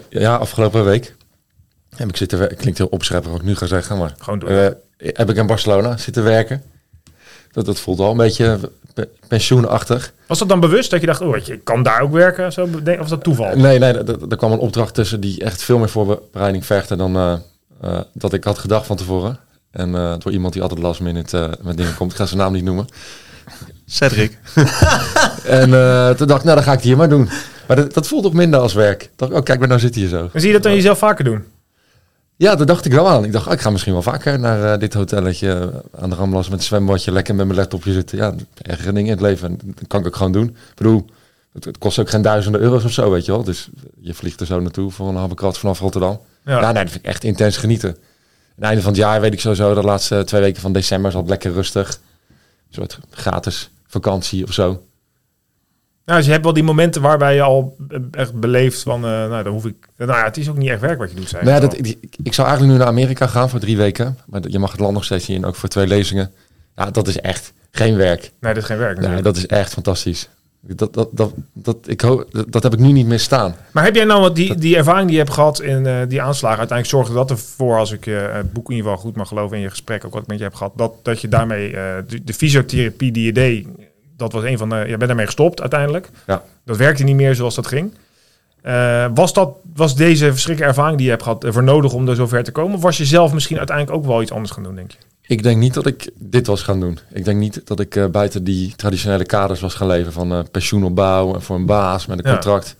[0.09, 1.15] ja, afgelopen week
[1.97, 2.57] heb ik zitten werken.
[2.57, 4.75] Klinkt heel opschrijver wat ik nu ga zeggen, maar gewoon doen.
[4.99, 6.63] heb ik in Barcelona zitten werken.
[7.53, 8.71] Dat, dat voelt al een beetje
[9.29, 10.13] pensioenachtig.
[10.27, 12.53] Was dat dan bewust dat je dacht, oh, je kan daar ook werken?
[12.53, 13.57] Zo, of was dat toeval?
[13.57, 13.93] Nee, nee,
[14.29, 17.35] er kwam een opdracht tussen die echt veel meer voorbereiding vergde dan uh,
[17.85, 19.39] uh, dat ik had gedacht van tevoren.
[19.71, 22.11] En uh, door iemand die altijd last minute met dingen komt.
[22.11, 22.87] Ik ga zijn naam niet noemen.
[23.87, 24.39] Cedric.
[25.45, 25.71] en
[26.17, 27.29] toen dacht ik, nou dan ga ik het hier maar doen.
[27.67, 29.11] Maar dat, dat voelt ook minder als werk.
[29.17, 30.29] Dacht, oh kijk, maar nou zit hier zo.
[30.33, 31.45] En zie je dat dan jezelf vaker doen?
[32.37, 33.25] Ja, dat dacht ik wel aan.
[33.25, 36.49] Ik dacht, oh, ik ga misschien wel vaker naar uh, dit hotelletje aan de Ramblas
[36.49, 38.19] met een zwembadje, lekker met mijn laptopje zitten.
[38.19, 39.59] Ja, ergere dingen in het leven.
[39.65, 40.47] Dat kan ik ook gewoon doen.
[40.47, 41.05] Ik bedoel,
[41.53, 43.45] Het, het kost ook geen duizenden euro's of zo, weet je wel.
[43.45, 43.69] Dus
[44.01, 46.21] je vliegt er zo naartoe voor een halve kwart vanaf Rotterdam.
[46.45, 46.73] Ja, Ja.
[46.73, 47.89] nee, dat vind ik echt intens genieten.
[47.89, 47.97] Aan
[48.55, 51.17] het einde van het jaar weet ik sowieso, de laatste twee weken van december is
[51.17, 51.89] altijd lekker rustig.
[51.89, 52.35] Een
[52.75, 54.83] soort gratis vakantie of zo.
[56.05, 57.77] Nou, dus je hebt wel die momenten waarbij je al
[58.11, 59.75] echt beleeft van, eh, nou, dan hoef ik...
[59.97, 61.61] Nou ja, het is ook niet echt werk wat je doet, Nee, al.
[61.61, 64.19] dat, ik, ik zou eigenlijk nu naar Amerika gaan voor drie weken.
[64.27, 66.33] Maar je mag het land nog steeds in, ook voor twee lezingen.
[66.77, 68.21] Ja, dat is echt geen werk.
[68.41, 70.29] Nee, dat is geen werk Nee, dat is echt fantastisch.
[70.61, 73.55] Dat, dat, dat, dat, ik hoop, dat, dat heb ik nu niet meer staan.
[73.71, 76.23] Maar heb jij nou wat die, die ervaring die je hebt gehad in eh, die
[76.23, 79.29] aanslagen, uiteindelijk zorgde dat ervoor, als ik eh, het boek in ieder geval goed mag
[79.29, 81.71] geloven in je gesprek ook wat ik met je heb gehad, dat, dat je daarmee,
[82.07, 83.67] de, de fysiotherapie die je deed,
[84.17, 86.11] dat was een van de, je bent daarmee gestopt uiteindelijk.
[86.27, 86.43] Ja.
[86.65, 87.93] Dat werkte niet meer zoals dat ging.
[88.63, 92.15] Eh, was, dat, was deze verschrikkelijke ervaring die je hebt gehad ervoor nodig om er
[92.17, 92.77] zover te komen?
[92.77, 94.99] Of was je zelf misschien uiteindelijk ook wel iets anders gaan doen, denk je?
[95.27, 96.99] Ik denk niet dat ik dit was gaan doen.
[97.13, 100.39] Ik denk niet dat ik eh, buiten die traditionele kaders was gaan leven van eh,
[100.51, 102.33] pensioenopbouw en voor een baas met een Ja.
[102.33, 102.77] contract.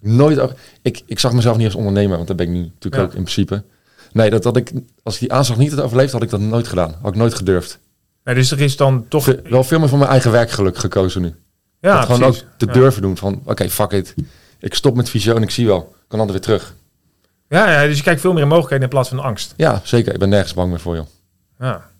[0.00, 0.38] Nooit.
[0.38, 3.02] ook- Ik, ik zag mezelf niet als ondernemer, want dat ben ik nu natuurlijk Ja.
[3.08, 3.62] ook in principe.
[4.12, 4.72] Nee, dat, dat ik,
[5.02, 6.94] als ik die aanslag niet had overleefd, had ik dat nooit gedaan.
[7.02, 7.78] Had ik nooit gedurfd.
[8.28, 9.24] Nee, dus er is dan toch...
[9.24, 11.34] Ve- wel veel meer voor mijn eigen werkgeluk gekozen nu.
[11.80, 14.14] ja, dat gewoon ook te durven doen van, oké, fuck it.
[14.58, 15.78] Ik stop met visio en ik zie wel.
[15.78, 16.74] Ik kan altijd weer terug.
[17.48, 19.54] Ja, ja, dus je kijkt veel meer in mogelijkheden in plaats van angst.
[19.56, 20.12] Ja, zeker.
[20.12, 21.06] Ik ben nergens bang meer voor, joh.
[21.58, 21.90] Ja.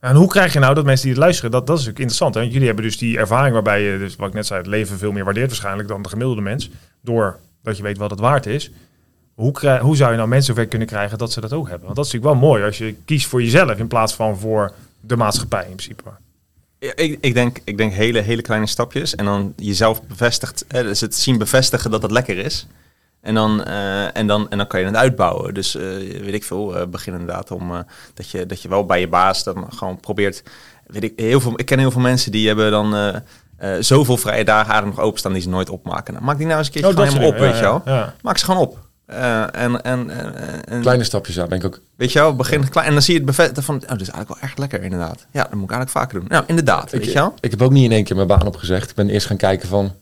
[0.00, 2.34] En hoe krijg je nou dat mensen die het luisteren, dat, dat is natuurlijk interessant.
[2.34, 2.40] Hè?
[2.40, 4.98] Want jullie hebben dus die ervaring waarbij je, dus wat ik net zei, het leven
[4.98, 6.70] veel meer waardeert waarschijnlijk dan de gemiddelde mens.
[7.02, 8.70] Doordat je weet wat het waard is.
[9.34, 11.84] Hoe, hoe zou je nou mensen zover kunnen krijgen dat ze dat ook hebben?
[11.84, 14.72] Want dat is natuurlijk wel mooi als je kiest voor jezelf in plaats van voor
[15.06, 16.02] de maatschappij in principe.
[16.78, 19.14] Ja, ik, ik, denk, ik denk hele, hele kleine stapjes.
[19.14, 22.66] En dan jezelf bevestigt, eh, dus het zien bevestigen dat het lekker is.
[23.24, 25.54] En dan, eh, en dan, en dan kan je het uitbouwen.
[25.54, 25.82] Dus eh,
[26.20, 29.44] weet ik veel, eh, begin inderdaad om dat, je, dat je wel bij je baas
[29.44, 30.42] dan gewoon probeert.
[30.86, 33.22] Weet ik, heel veel, ik ken heel veel mensen die hebben dan
[33.80, 36.12] zoveel vrije dagen nog openstaan die ze nooit opmaken.
[36.12, 38.12] Nou, maak die nou eens een keertje Oh, gewoon helemaal op, weet je wel.
[38.22, 38.83] Maak ze gewoon op.
[39.06, 41.80] Eh, en, en, en, en, Kleine stapjes, ja, ben ik ook.
[41.96, 42.86] Weet je wel, begin klein.
[42.86, 45.26] En dan zie je het bevestigen van, oh, dit is eigenlijk wel echt lekker inderdaad.
[45.30, 46.28] Ja, dat moet ik eigenlijk vaker doen.
[46.28, 47.34] Nou, inderdaad, weet Ik, je wel.
[47.40, 48.90] ik heb ook niet in één keer mijn baan opgezegd.
[48.90, 49.92] Ik ben eerst gaan kijken van...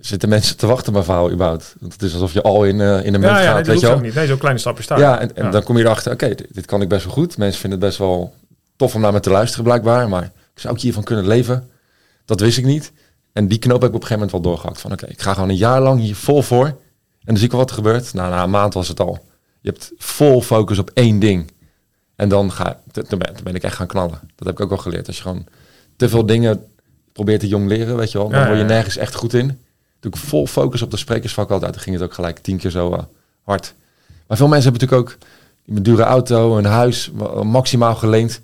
[0.00, 1.74] Zitten mensen te wachten mijn verhaal überhaupt?
[1.80, 3.94] Want het is alsof je al in, eh, in Ja, ja, gaat, weet je wel?
[3.96, 4.14] ook niet.
[4.14, 4.98] Nee, zo'n kleine stapje staan.
[4.98, 5.50] Ja, en, en Ja.
[5.50, 7.36] dan kom je erachter, oké, dit, dit kan ik best wel goed.
[7.38, 8.34] Mensen vinden het best wel
[8.76, 10.08] tof om naar me te luisteren blijkbaar.
[10.08, 11.70] Maar zou ik hiervan kunnen leven?
[12.24, 12.92] Dat wist ik niet.
[13.32, 14.80] En die knoop heb ik op een gegeven moment wel doorgehakt.
[14.80, 16.76] Van oké, ik ga gewoon een jaar lang hier vol voor.
[17.20, 18.14] En dan zie ik wel wat er gebeurt.
[18.14, 19.24] Nou, na een maand was het al.
[19.60, 21.50] Je hebt vol focus op één ding.
[22.16, 24.18] En dan, ga, toen, ben, ik echt gaan knallen.
[24.36, 25.06] Dat heb ik ook wel geleerd.
[25.06, 25.46] Als je gewoon
[25.96, 26.64] te veel dingen
[27.12, 28.28] probeert te jong leren, weet je wel.
[28.28, 29.46] Dan word je nergens echt goed in.
[30.00, 31.72] Toen ik vol focus op de sprekersvak altijd.
[31.72, 33.02] Dan ging het ook gelijk tien keer zo eh,
[33.42, 33.74] hard.
[34.26, 35.26] Maar veel mensen hebben natuurlijk ook
[35.76, 38.40] een dure auto, een huis, ma- maximaal geleend.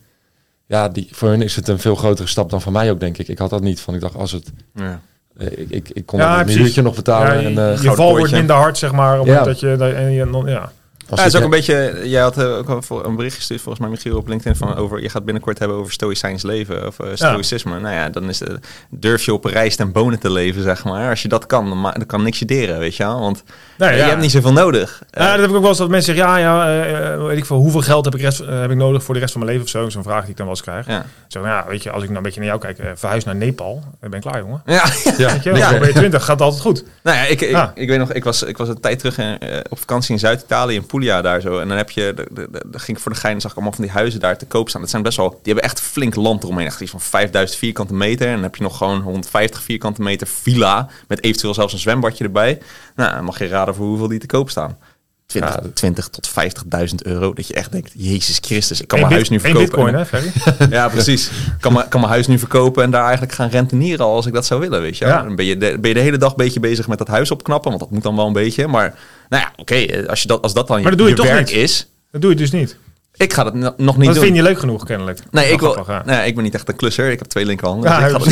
[0.67, 3.19] Ja, die, voor hun is het een veel grotere stap dan voor mij ook, denk
[3.19, 3.29] ik.
[3.29, 3.81] Ik had dat niet.
[3.81, 5.01] Van ik dacht, als het, Ja.
[5.38, 6.77] Eh, ik, ik, ik kon Ja, het een precies.
[6.77, 7.27] nog betalen.
[7.35, 9.20] Ja, je, en, je eh, val wordt minder hard, zeg maar.
[9.20, 9.44] Op Ja.
[9.44, 10.70] dat je, en je, ja.
[11.11, 12.09] Ja, het is ook een eh, beetje.
[12.09, 14.57] Jij had eh, ook al een bericht gestuurd, volgens mij, Michiel, op LinkedIn.
[14.57, 17.81] Van over, je gaat binnenkort hebben over stoïcijns leven of eh, stoïcisme.
[17.81, 21.11] Nou ja, dan is het, durf je op rijst en bonen te leven, zeg maar.
[21.11, 23.21] Als je dat kan, dan, kan niks je deren, weet je wel.
[23.21, 23.45] Want
[23.79, 24.09] Nee, je ja.
[24.09, 25.03] hebt niet zoveel nodig.
[25.11, 27.37] Eh, Ja, dat heb ik ook wel eens dat mensen zeggen, ja, ja, eh, weet
[27.37, 29.40] ik veel, hoeveel geld heb ik, rest, eh, heb ik nodig voor de rest van
[29.40, 29.88] mijn leven of zo?
[29.88, 30.87] Zo'n vraag die ik dan wel eens krijg.
[30.87, 31.05] ja.
[31.29, 33.25] Zo, nou ja, weet je, als ik nou een beetje naar jou kijk, eh, verhuis
[33.25, 34.62] naar Nepal, ben ik klaar, jongen.
[34.66, 34.85] Ja,
[35.19, 35.71] ja, Weet je, Ja.
[35.71, 35.79] ja.
[35.79, 36.85] ben je 20, gaat altijd goed.
[37.03, 37.40] Nou ja, ik,
[37.75, 40.75] ik, weet nog, ik was, ik was een tijd terug eh, op vakantie in Zuid-Italië,
[40.75, 41.59] in Puglia daar zo.
[41.59, 43.57] En dan heb je, de, de, de- dan ging ik voor de gein, zag ik
[43.57, 44.81] allemaal van die huizen daar te koop staan.
[44.81, 46.67] Dat zijn best wel, die hebben echt flink land eromheen.
[46.67, 48.27] Echt iets van 5000 vierkante meter.
[48.27, 52.25] En dan heb je nog gewoon 150 vierkante meter villa, met eventueel zelfs een zwembadje
[52.25, 52.59] erbij.
[52.97, 54.79] Nou, dan mag je raden voor hoeveel die te koop staan.
[55.27, 57.33] 20, Ja, dat- 20 tot 50.000 euro.
[57.35, 59.65] Dat je echt denkt, Jezus Christus, ik kan mijn huis nu verkopen.
[59.67, 60.31] bitcoin, En- hè, Ferry?
[60.71, 61.31] ja, precies.
[61.61, 64.33] Kan, mijn- kan mijn huis nu verkopen en daar eigenlijk gaan rentenieren al als ik
[64.33, 65.05] dat zou willen, weet je.
[65.07, 65.23] Ja.
[65.23, 67.31] Dan ben je, de, ben je de hele dag een beetje bezig met dat huis
[67.31, 68.67] opknappen, want dat moet dan wel een beetje.
[68.67, 68.95] Maar
[69.29, 71.27] nou ja, oké, eh, als, je dat, als dat dan Maar dat doe je toch
[71.27, 71.57] werk niet?
[71.57, 72.77] is, Dat doe je dus niet.
[73.15, 74.25] ik ga dat no- nog niet Dat doen.
[74.25, 75.19] vind je leuk genoeg, kennelijk.
[75.31, 77.11] Nee, ik, wil, Grappig, nee, ik ben niet echt een klusser.
[77.11, 77.91] Ik heb twee linkerhanden.
[77.91, 78.27] Ja, dus, ik ga dat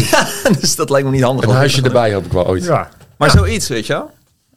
[0.50, 1.44] niet- dus dat lijkt me niet handig.
[1.46, 2.64] een huisje erbij hoop ik wel ooit.
[2.64, 2.88] Ja.
[3.18, 4.10] Maar zoiets, weet je wel.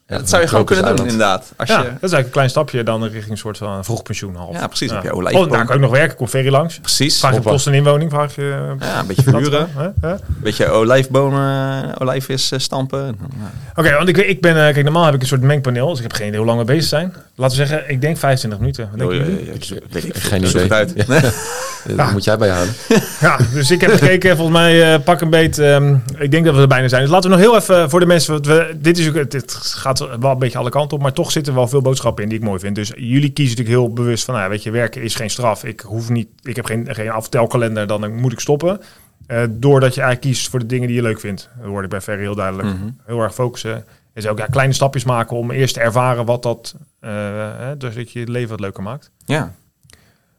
[0.08, 1.54] Ja, dat zou je gewoon kunnen doen, inderdaad.
[1.56, 4.04] Als ja, je, dat is eigenlijk een klein stapje dan richting een soort van vroeg
[4.04, 4.56] pensioen half.
[4.60, 4.92] Ja, precies.
[4.92, 6.80] Heb je Oh, nou, kan ik nog werken, komt Ferry langs.
[6.80, 7.20] precies.
[7.20, 8.76] Vraag je kosten een inwoning, vraag je...
[8.80, 9.70] eh, Ja, een beetje dat, verhuren.
[10.02, 13.06] Een beetje olijfbonen, olijfjes eh, stampen.
[13.06, 13.52] Ja.
[13.76, 16.04] Oké, want ik, ik ben, eh, kijk, normaal heb ik een soort mengpaneel, dus ik
[16.04, 17.14] heb geen idee hoe lang we bezig zijn.
[17.40, 18.90] Laten we zeggen, ik denk 25 minuten.
[18.90, 20.62] Wat denken Oh, ja, ja, ik Geen idee.
[20.62, 20.94] het uit.
[20.96, 22.74] Eh, Dat moet jij bijhouden.
[23.20, 25.58] Ja, dus ik heb gekeken, volgens mij eh, pak een beet.
[25.60, 27.02] ehm, ik denk dat we er bijna zijn.
[27.02, 28.34] Dus laten we nog heel even voor de mensen.
[28.34, 31.32] Want we, dit, is ook, dit gaat wel een beetje alle kanten op, maar toch
[31.32, 32.76] zitten wel veel boodschappen in die ik mooi vind.
[32.76, 35.64] Dus jullie kiezen natuurlijk heel bewust van, nou, weet je, werken is geen straf.
[35.64, 38.82] Ik hoef niet, ik heb geen, geen aftelkalender, dan moet ik stoppen.
[39.28, 41.50] Eh, doordat je eigenlijk kiest voor de dingen die je leuk vindt.
[41.58, 42.68] Dat hoorde ik bij Ferry heel duidelijk.
[42.68, 42.88] Mhm.
[43.06, 43.86] Heel erg focussen.
[44.26, 46.76] En ook ja, kleine stapjes maken om eerst te ervaren wat dat...
[47.00, 47.12] eh,
[47.58, 49.12] hè, dus dat je het leven wat leuker maakt.
[49.26, 49.54] Ja.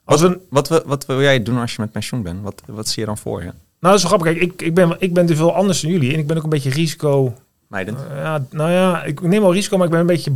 [0.05, 2.43] Als Wat, we, wat, wat, wil jij doen als je met pensioen bent?
[2.43, 3.45] Wat, wat zie je dan voor je?
[3.45, 4.33] nou, dat is wel grappig.
[4.33, 6.13] Kijk, ik, ik, ben, ik ben dus veel anders dan jullie.
[6.13, 7.35] En ik ben ook een beetje risico...
[7.69, 7.99] Meidend.
[8.11, 10.33] eh, ja, nou ja, ik neem wel risico, maar ik ben een beetje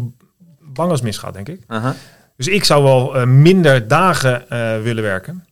[0.61, 1.61] bang als misgaat, denk ik.
[1.67, 1.95] Aha.
[2.37, 4.45] Dus ik zou wel eh, minder dagen
[4.83, 5.45] willen werken.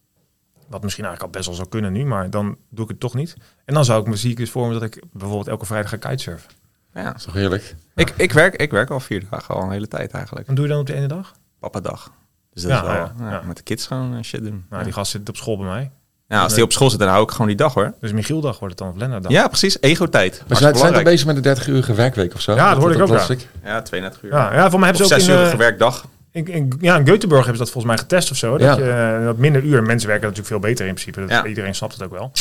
[0.69, 3.15] Wat misschien eigenlijk al best wel zou kunnen nu, maar dan doe ik het toch
[3.15, 3.37] niet.
[3.65, 5.91] En dan zou ik me zie ik dus voor me dat ik bijvoorbeeld elke vrijdag
[5.91, 6.51] ga kitesurfen.
[6.95, 7.05] Ja.
[7.05, 7.75] Dat is toch heerlijk?
[7.95, 10.47] Ik, ik, werk, ik werk al vier dagen, al een hele tijd eigenlijk.
[10.47, 11.33] Wat doe je dan op de ene dag?
[11.59, 12.11] Papa dag.
[12.53, 13.43] Dus dat Ja, is wel, ja, ja, ja.
[13.47, 14.67] met de kids gewoon eh, shit doen.
[14.71, 15.91] Nou, die gast zit op school bij mij.
[16.29, 17.95] Ja, als die op school zit, dan hou ik gewoon die dag hoor.
[18.01, 19.33] Dus Michieldag wordt het dan, of Lennartdag.
[19.33, 19.81] Ja, precies.
[19.81, 20.45] Ego-tijd.
[20.49, 22.55] Maar zijn, zijn bezig met de 30-urige werkweek of zo?
[22.55, 23.27] Ja, dat hoorde ik ook, ja.
[23.65, 24.31] Ja, 32 uur.
[24.33, 26.07] Ja, ja, voor mij hebben Of ze ook zes in, uur eh, werkdag.
[26.31, 28.59] in, in, ja, in Göteborg hebben ze dat volgens mij getest of zo.
[28.59, 28.85] Dat Ja.
[28.85, 29.83] je eh, wat minder uur.
[29.83, 31.21] Mensen werken natuurlijk veel beter in principe.
[31.21, 31.47] Dat Ja.
[31.47, 32.33] Iedereen snapt het ook wel.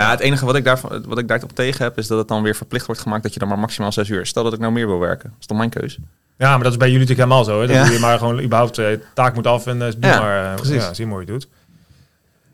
[0.00, 2.42] Ja, het enige wat ik, daarvan, wat ik daarop tegen heb, is dat het dan
[2.42, 4.26] weer verplicht wordt gemaakt dat je dan maar maximaal 6 uur.
[4.26, 5.28] Stel dat ik nou meer wil werken.
[5.30, 5.98] Dat is dan mijn keuze.
[6.38, 7.60] Ja, maar dat is bij jullie natuurlijk helemaal zo.
[7.60, 7.66] Hè?
[7.66, 7.84] Dat Ja.
[7.84, 10.44] doe je maar gewoon überhaupt eh, taak moet af en eh, doe Ja, maar.
[10.50, 10.82] eh, precies.
[10.84, 11.50] Ja, zie maar hoe je het doet.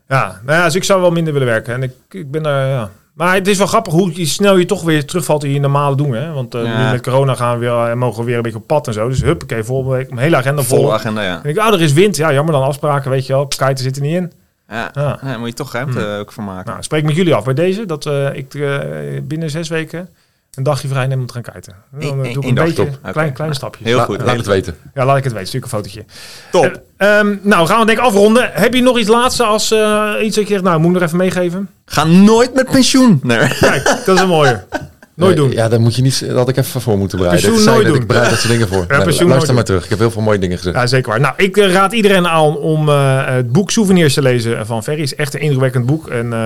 [0.07, 1.73] Ja, nou ja, dus ik zou wel minder willen werken.
[1.73, 2.89] En ik, ik ben daar, ja.
[3.13, 5.95] Maar het is wel grappig hoe je snel je toch weer terugvalt in je normale
[5.95, 6.13] doen.
[6.13, 6.31] Hè?
[6.31, 6.85] Want eh, Ja.
[6.85, 8.93] nu met corona gaan we weer, en mogen we weer een beetje op pad en
[8.93, 9.07] zo.
[9.09, 10.77] Dus huppakee, volgende week mijn hele agenda vol.
[10.81, 11.39] Volle agenda, ja.
[11.43, 12.15] En ik, ah, er is wind.
[12.15, 13.47] Ja, jammer dan afspraken, weet je wel.
[13.47, 14.31] Kiten zitten niet in.
[14.69, 15.19] Ja, Ja.
[15.23, 15.37] ja.
[15.37, 16.69] moet je toch ruimte eh, ook voor maken.
[16.71, 17.85] Nou, spreek met jullie af bij deze.
[17.85, 18.79] Dat eh, ik eh,
[19.23, 20.09] binnen zes weken
[20.53, 21.75] een dagje vrij neem om te gaan kiten.
[21.91, 23.11] Dan eh, doe ik een dag, beetje top.
[23.11, 23.87] Klein, kleine stapjes.
[23.87, 24.21] Heel La- goed.
[24.21, 24.75] Laat het weten.
[24.93, 25.47] Ja, laat ik het weten.
[25.47, 26.05] Stuur ik een fotootje.
[26.51, 26.81] Top.
[26.97, 28.49] Ehm, nou, gaan we denk ik afronden.
[28.53, 31.03] Heb je nog iets laatste als eh, iets dat je zegt, nou, moet ik nog
[31.03, 31.69] even meegeven?
[31.85, 33.19] Ga nooit met pensioen.
[33.23, 33.47] Nee.
[33.59, 34.63] Kijk, dat is een mooie.
[35.17, 35.55] Nooit Nee, doen.
[35.55, 36.19] Ja, daar moet je niet.
[36.27, 37.49] Dat had ik even voor moeten bereiden.
[37.49, 37.95] Pensioen nooit doen.
[37.95, 38.85] Ik bereid dat soort dingen voor.
[38.87, 39.83] Nee, luister maar terug.
[39.83, 40.75] Ik heb heel veel mooie dingen gezegd.
[40.75, 41.19] Ja, zeker waar.
[41.19, 45.01] Nou, ik eh, raad iedereen aan om eh, het boek Souvenirs te lezen van Ferry.
[45.01, 46.07] Is echt een indrukwekkend boek.
[46.07, 46.39] En, eh,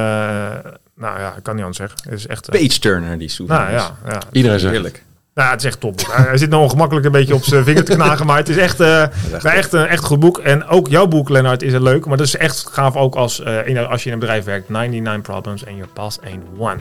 [0.95, 1.97] nou ja, ik kan niet anders zeggen.
[2.03, 2.49] Het is echt...
[2.49, 3.71] eh, Page turner, die souvenirs.
[3.71, 4.21] nou ja, ja.
[4.31, 4.71] Iedereen zegt.
[4.73, 5.03] Heerlijk.
[5.33, 5.99] Nou, het is echt top.
[6.11, 8.57] Hij hij zit nou ongemakkelijk een beetje op zijn vinger te knagen, maar het is
[8.57, 9.03] echt, eh,
[9.43, 10.37] echt een, echt goed boek.
[10.37, 12.05] En ook jouw boek, Lennart, is een leuk.
[12.05, 14.69] Maar dat is echt gaaf ook als, eh, in, als je in een bedrijf werkt.
[14.69, 16.77] 99 problems and your past ain't one.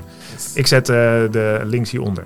[0.54, 0.96] Ik zet eh,
[1.30, 2.24] de links hieronder.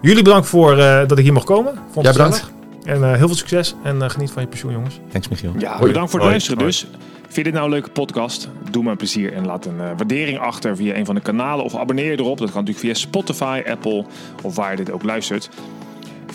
[0.00, 1.72] Jullie bedankt voor eh, dat ik hier mocht komen.
[1.92, 2.36] Vond Jij het bedankt.
[2.36, 2.54] gezellig.
[2.84, 5.00] En eh, heel veel succes en geniet van je pensioen, jongens.
[5.12, 5.52] Thanks, Michiel.
[5.58, 6.86] Ja, bedankt voor het luisteren dus.
[7.26, 8.48] Vind je dit nou een leuke podcast?
[8.70, 11.64] Doe me een plezier en laat een eh, waardering achter via een van de kanalen
[11.64, 12.38] of abonneer je erop.
[12.38, 14.04] Dat kan natuurlijk via Spotify, Apple
[14.42, 15.48] of waar je dit ook luistert.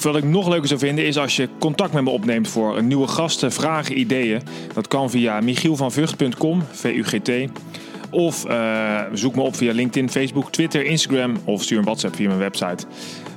[0.01, 2.87] Wat ik nog leuker zou vinden is als je contact met me opneemt voor een
[2.87, 4.41] nieuwe gasten, vragen, ideeën.
[4.73, 7.31] Dat kan via michielvanvugt.com, V-U-G-T.
[8.09, 12.27] Of eh, zoek me op via LinkedIn, Facebook, Twitter, Instagram of stuur een WhatsApp via
[12.27, 12.85] mijn website.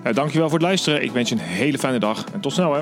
[0.03, 1.03] Eh, dankjewel voor het luisteren.
[1.03, 2.81] Ik wens je een hele fijne dag en tot snel hè.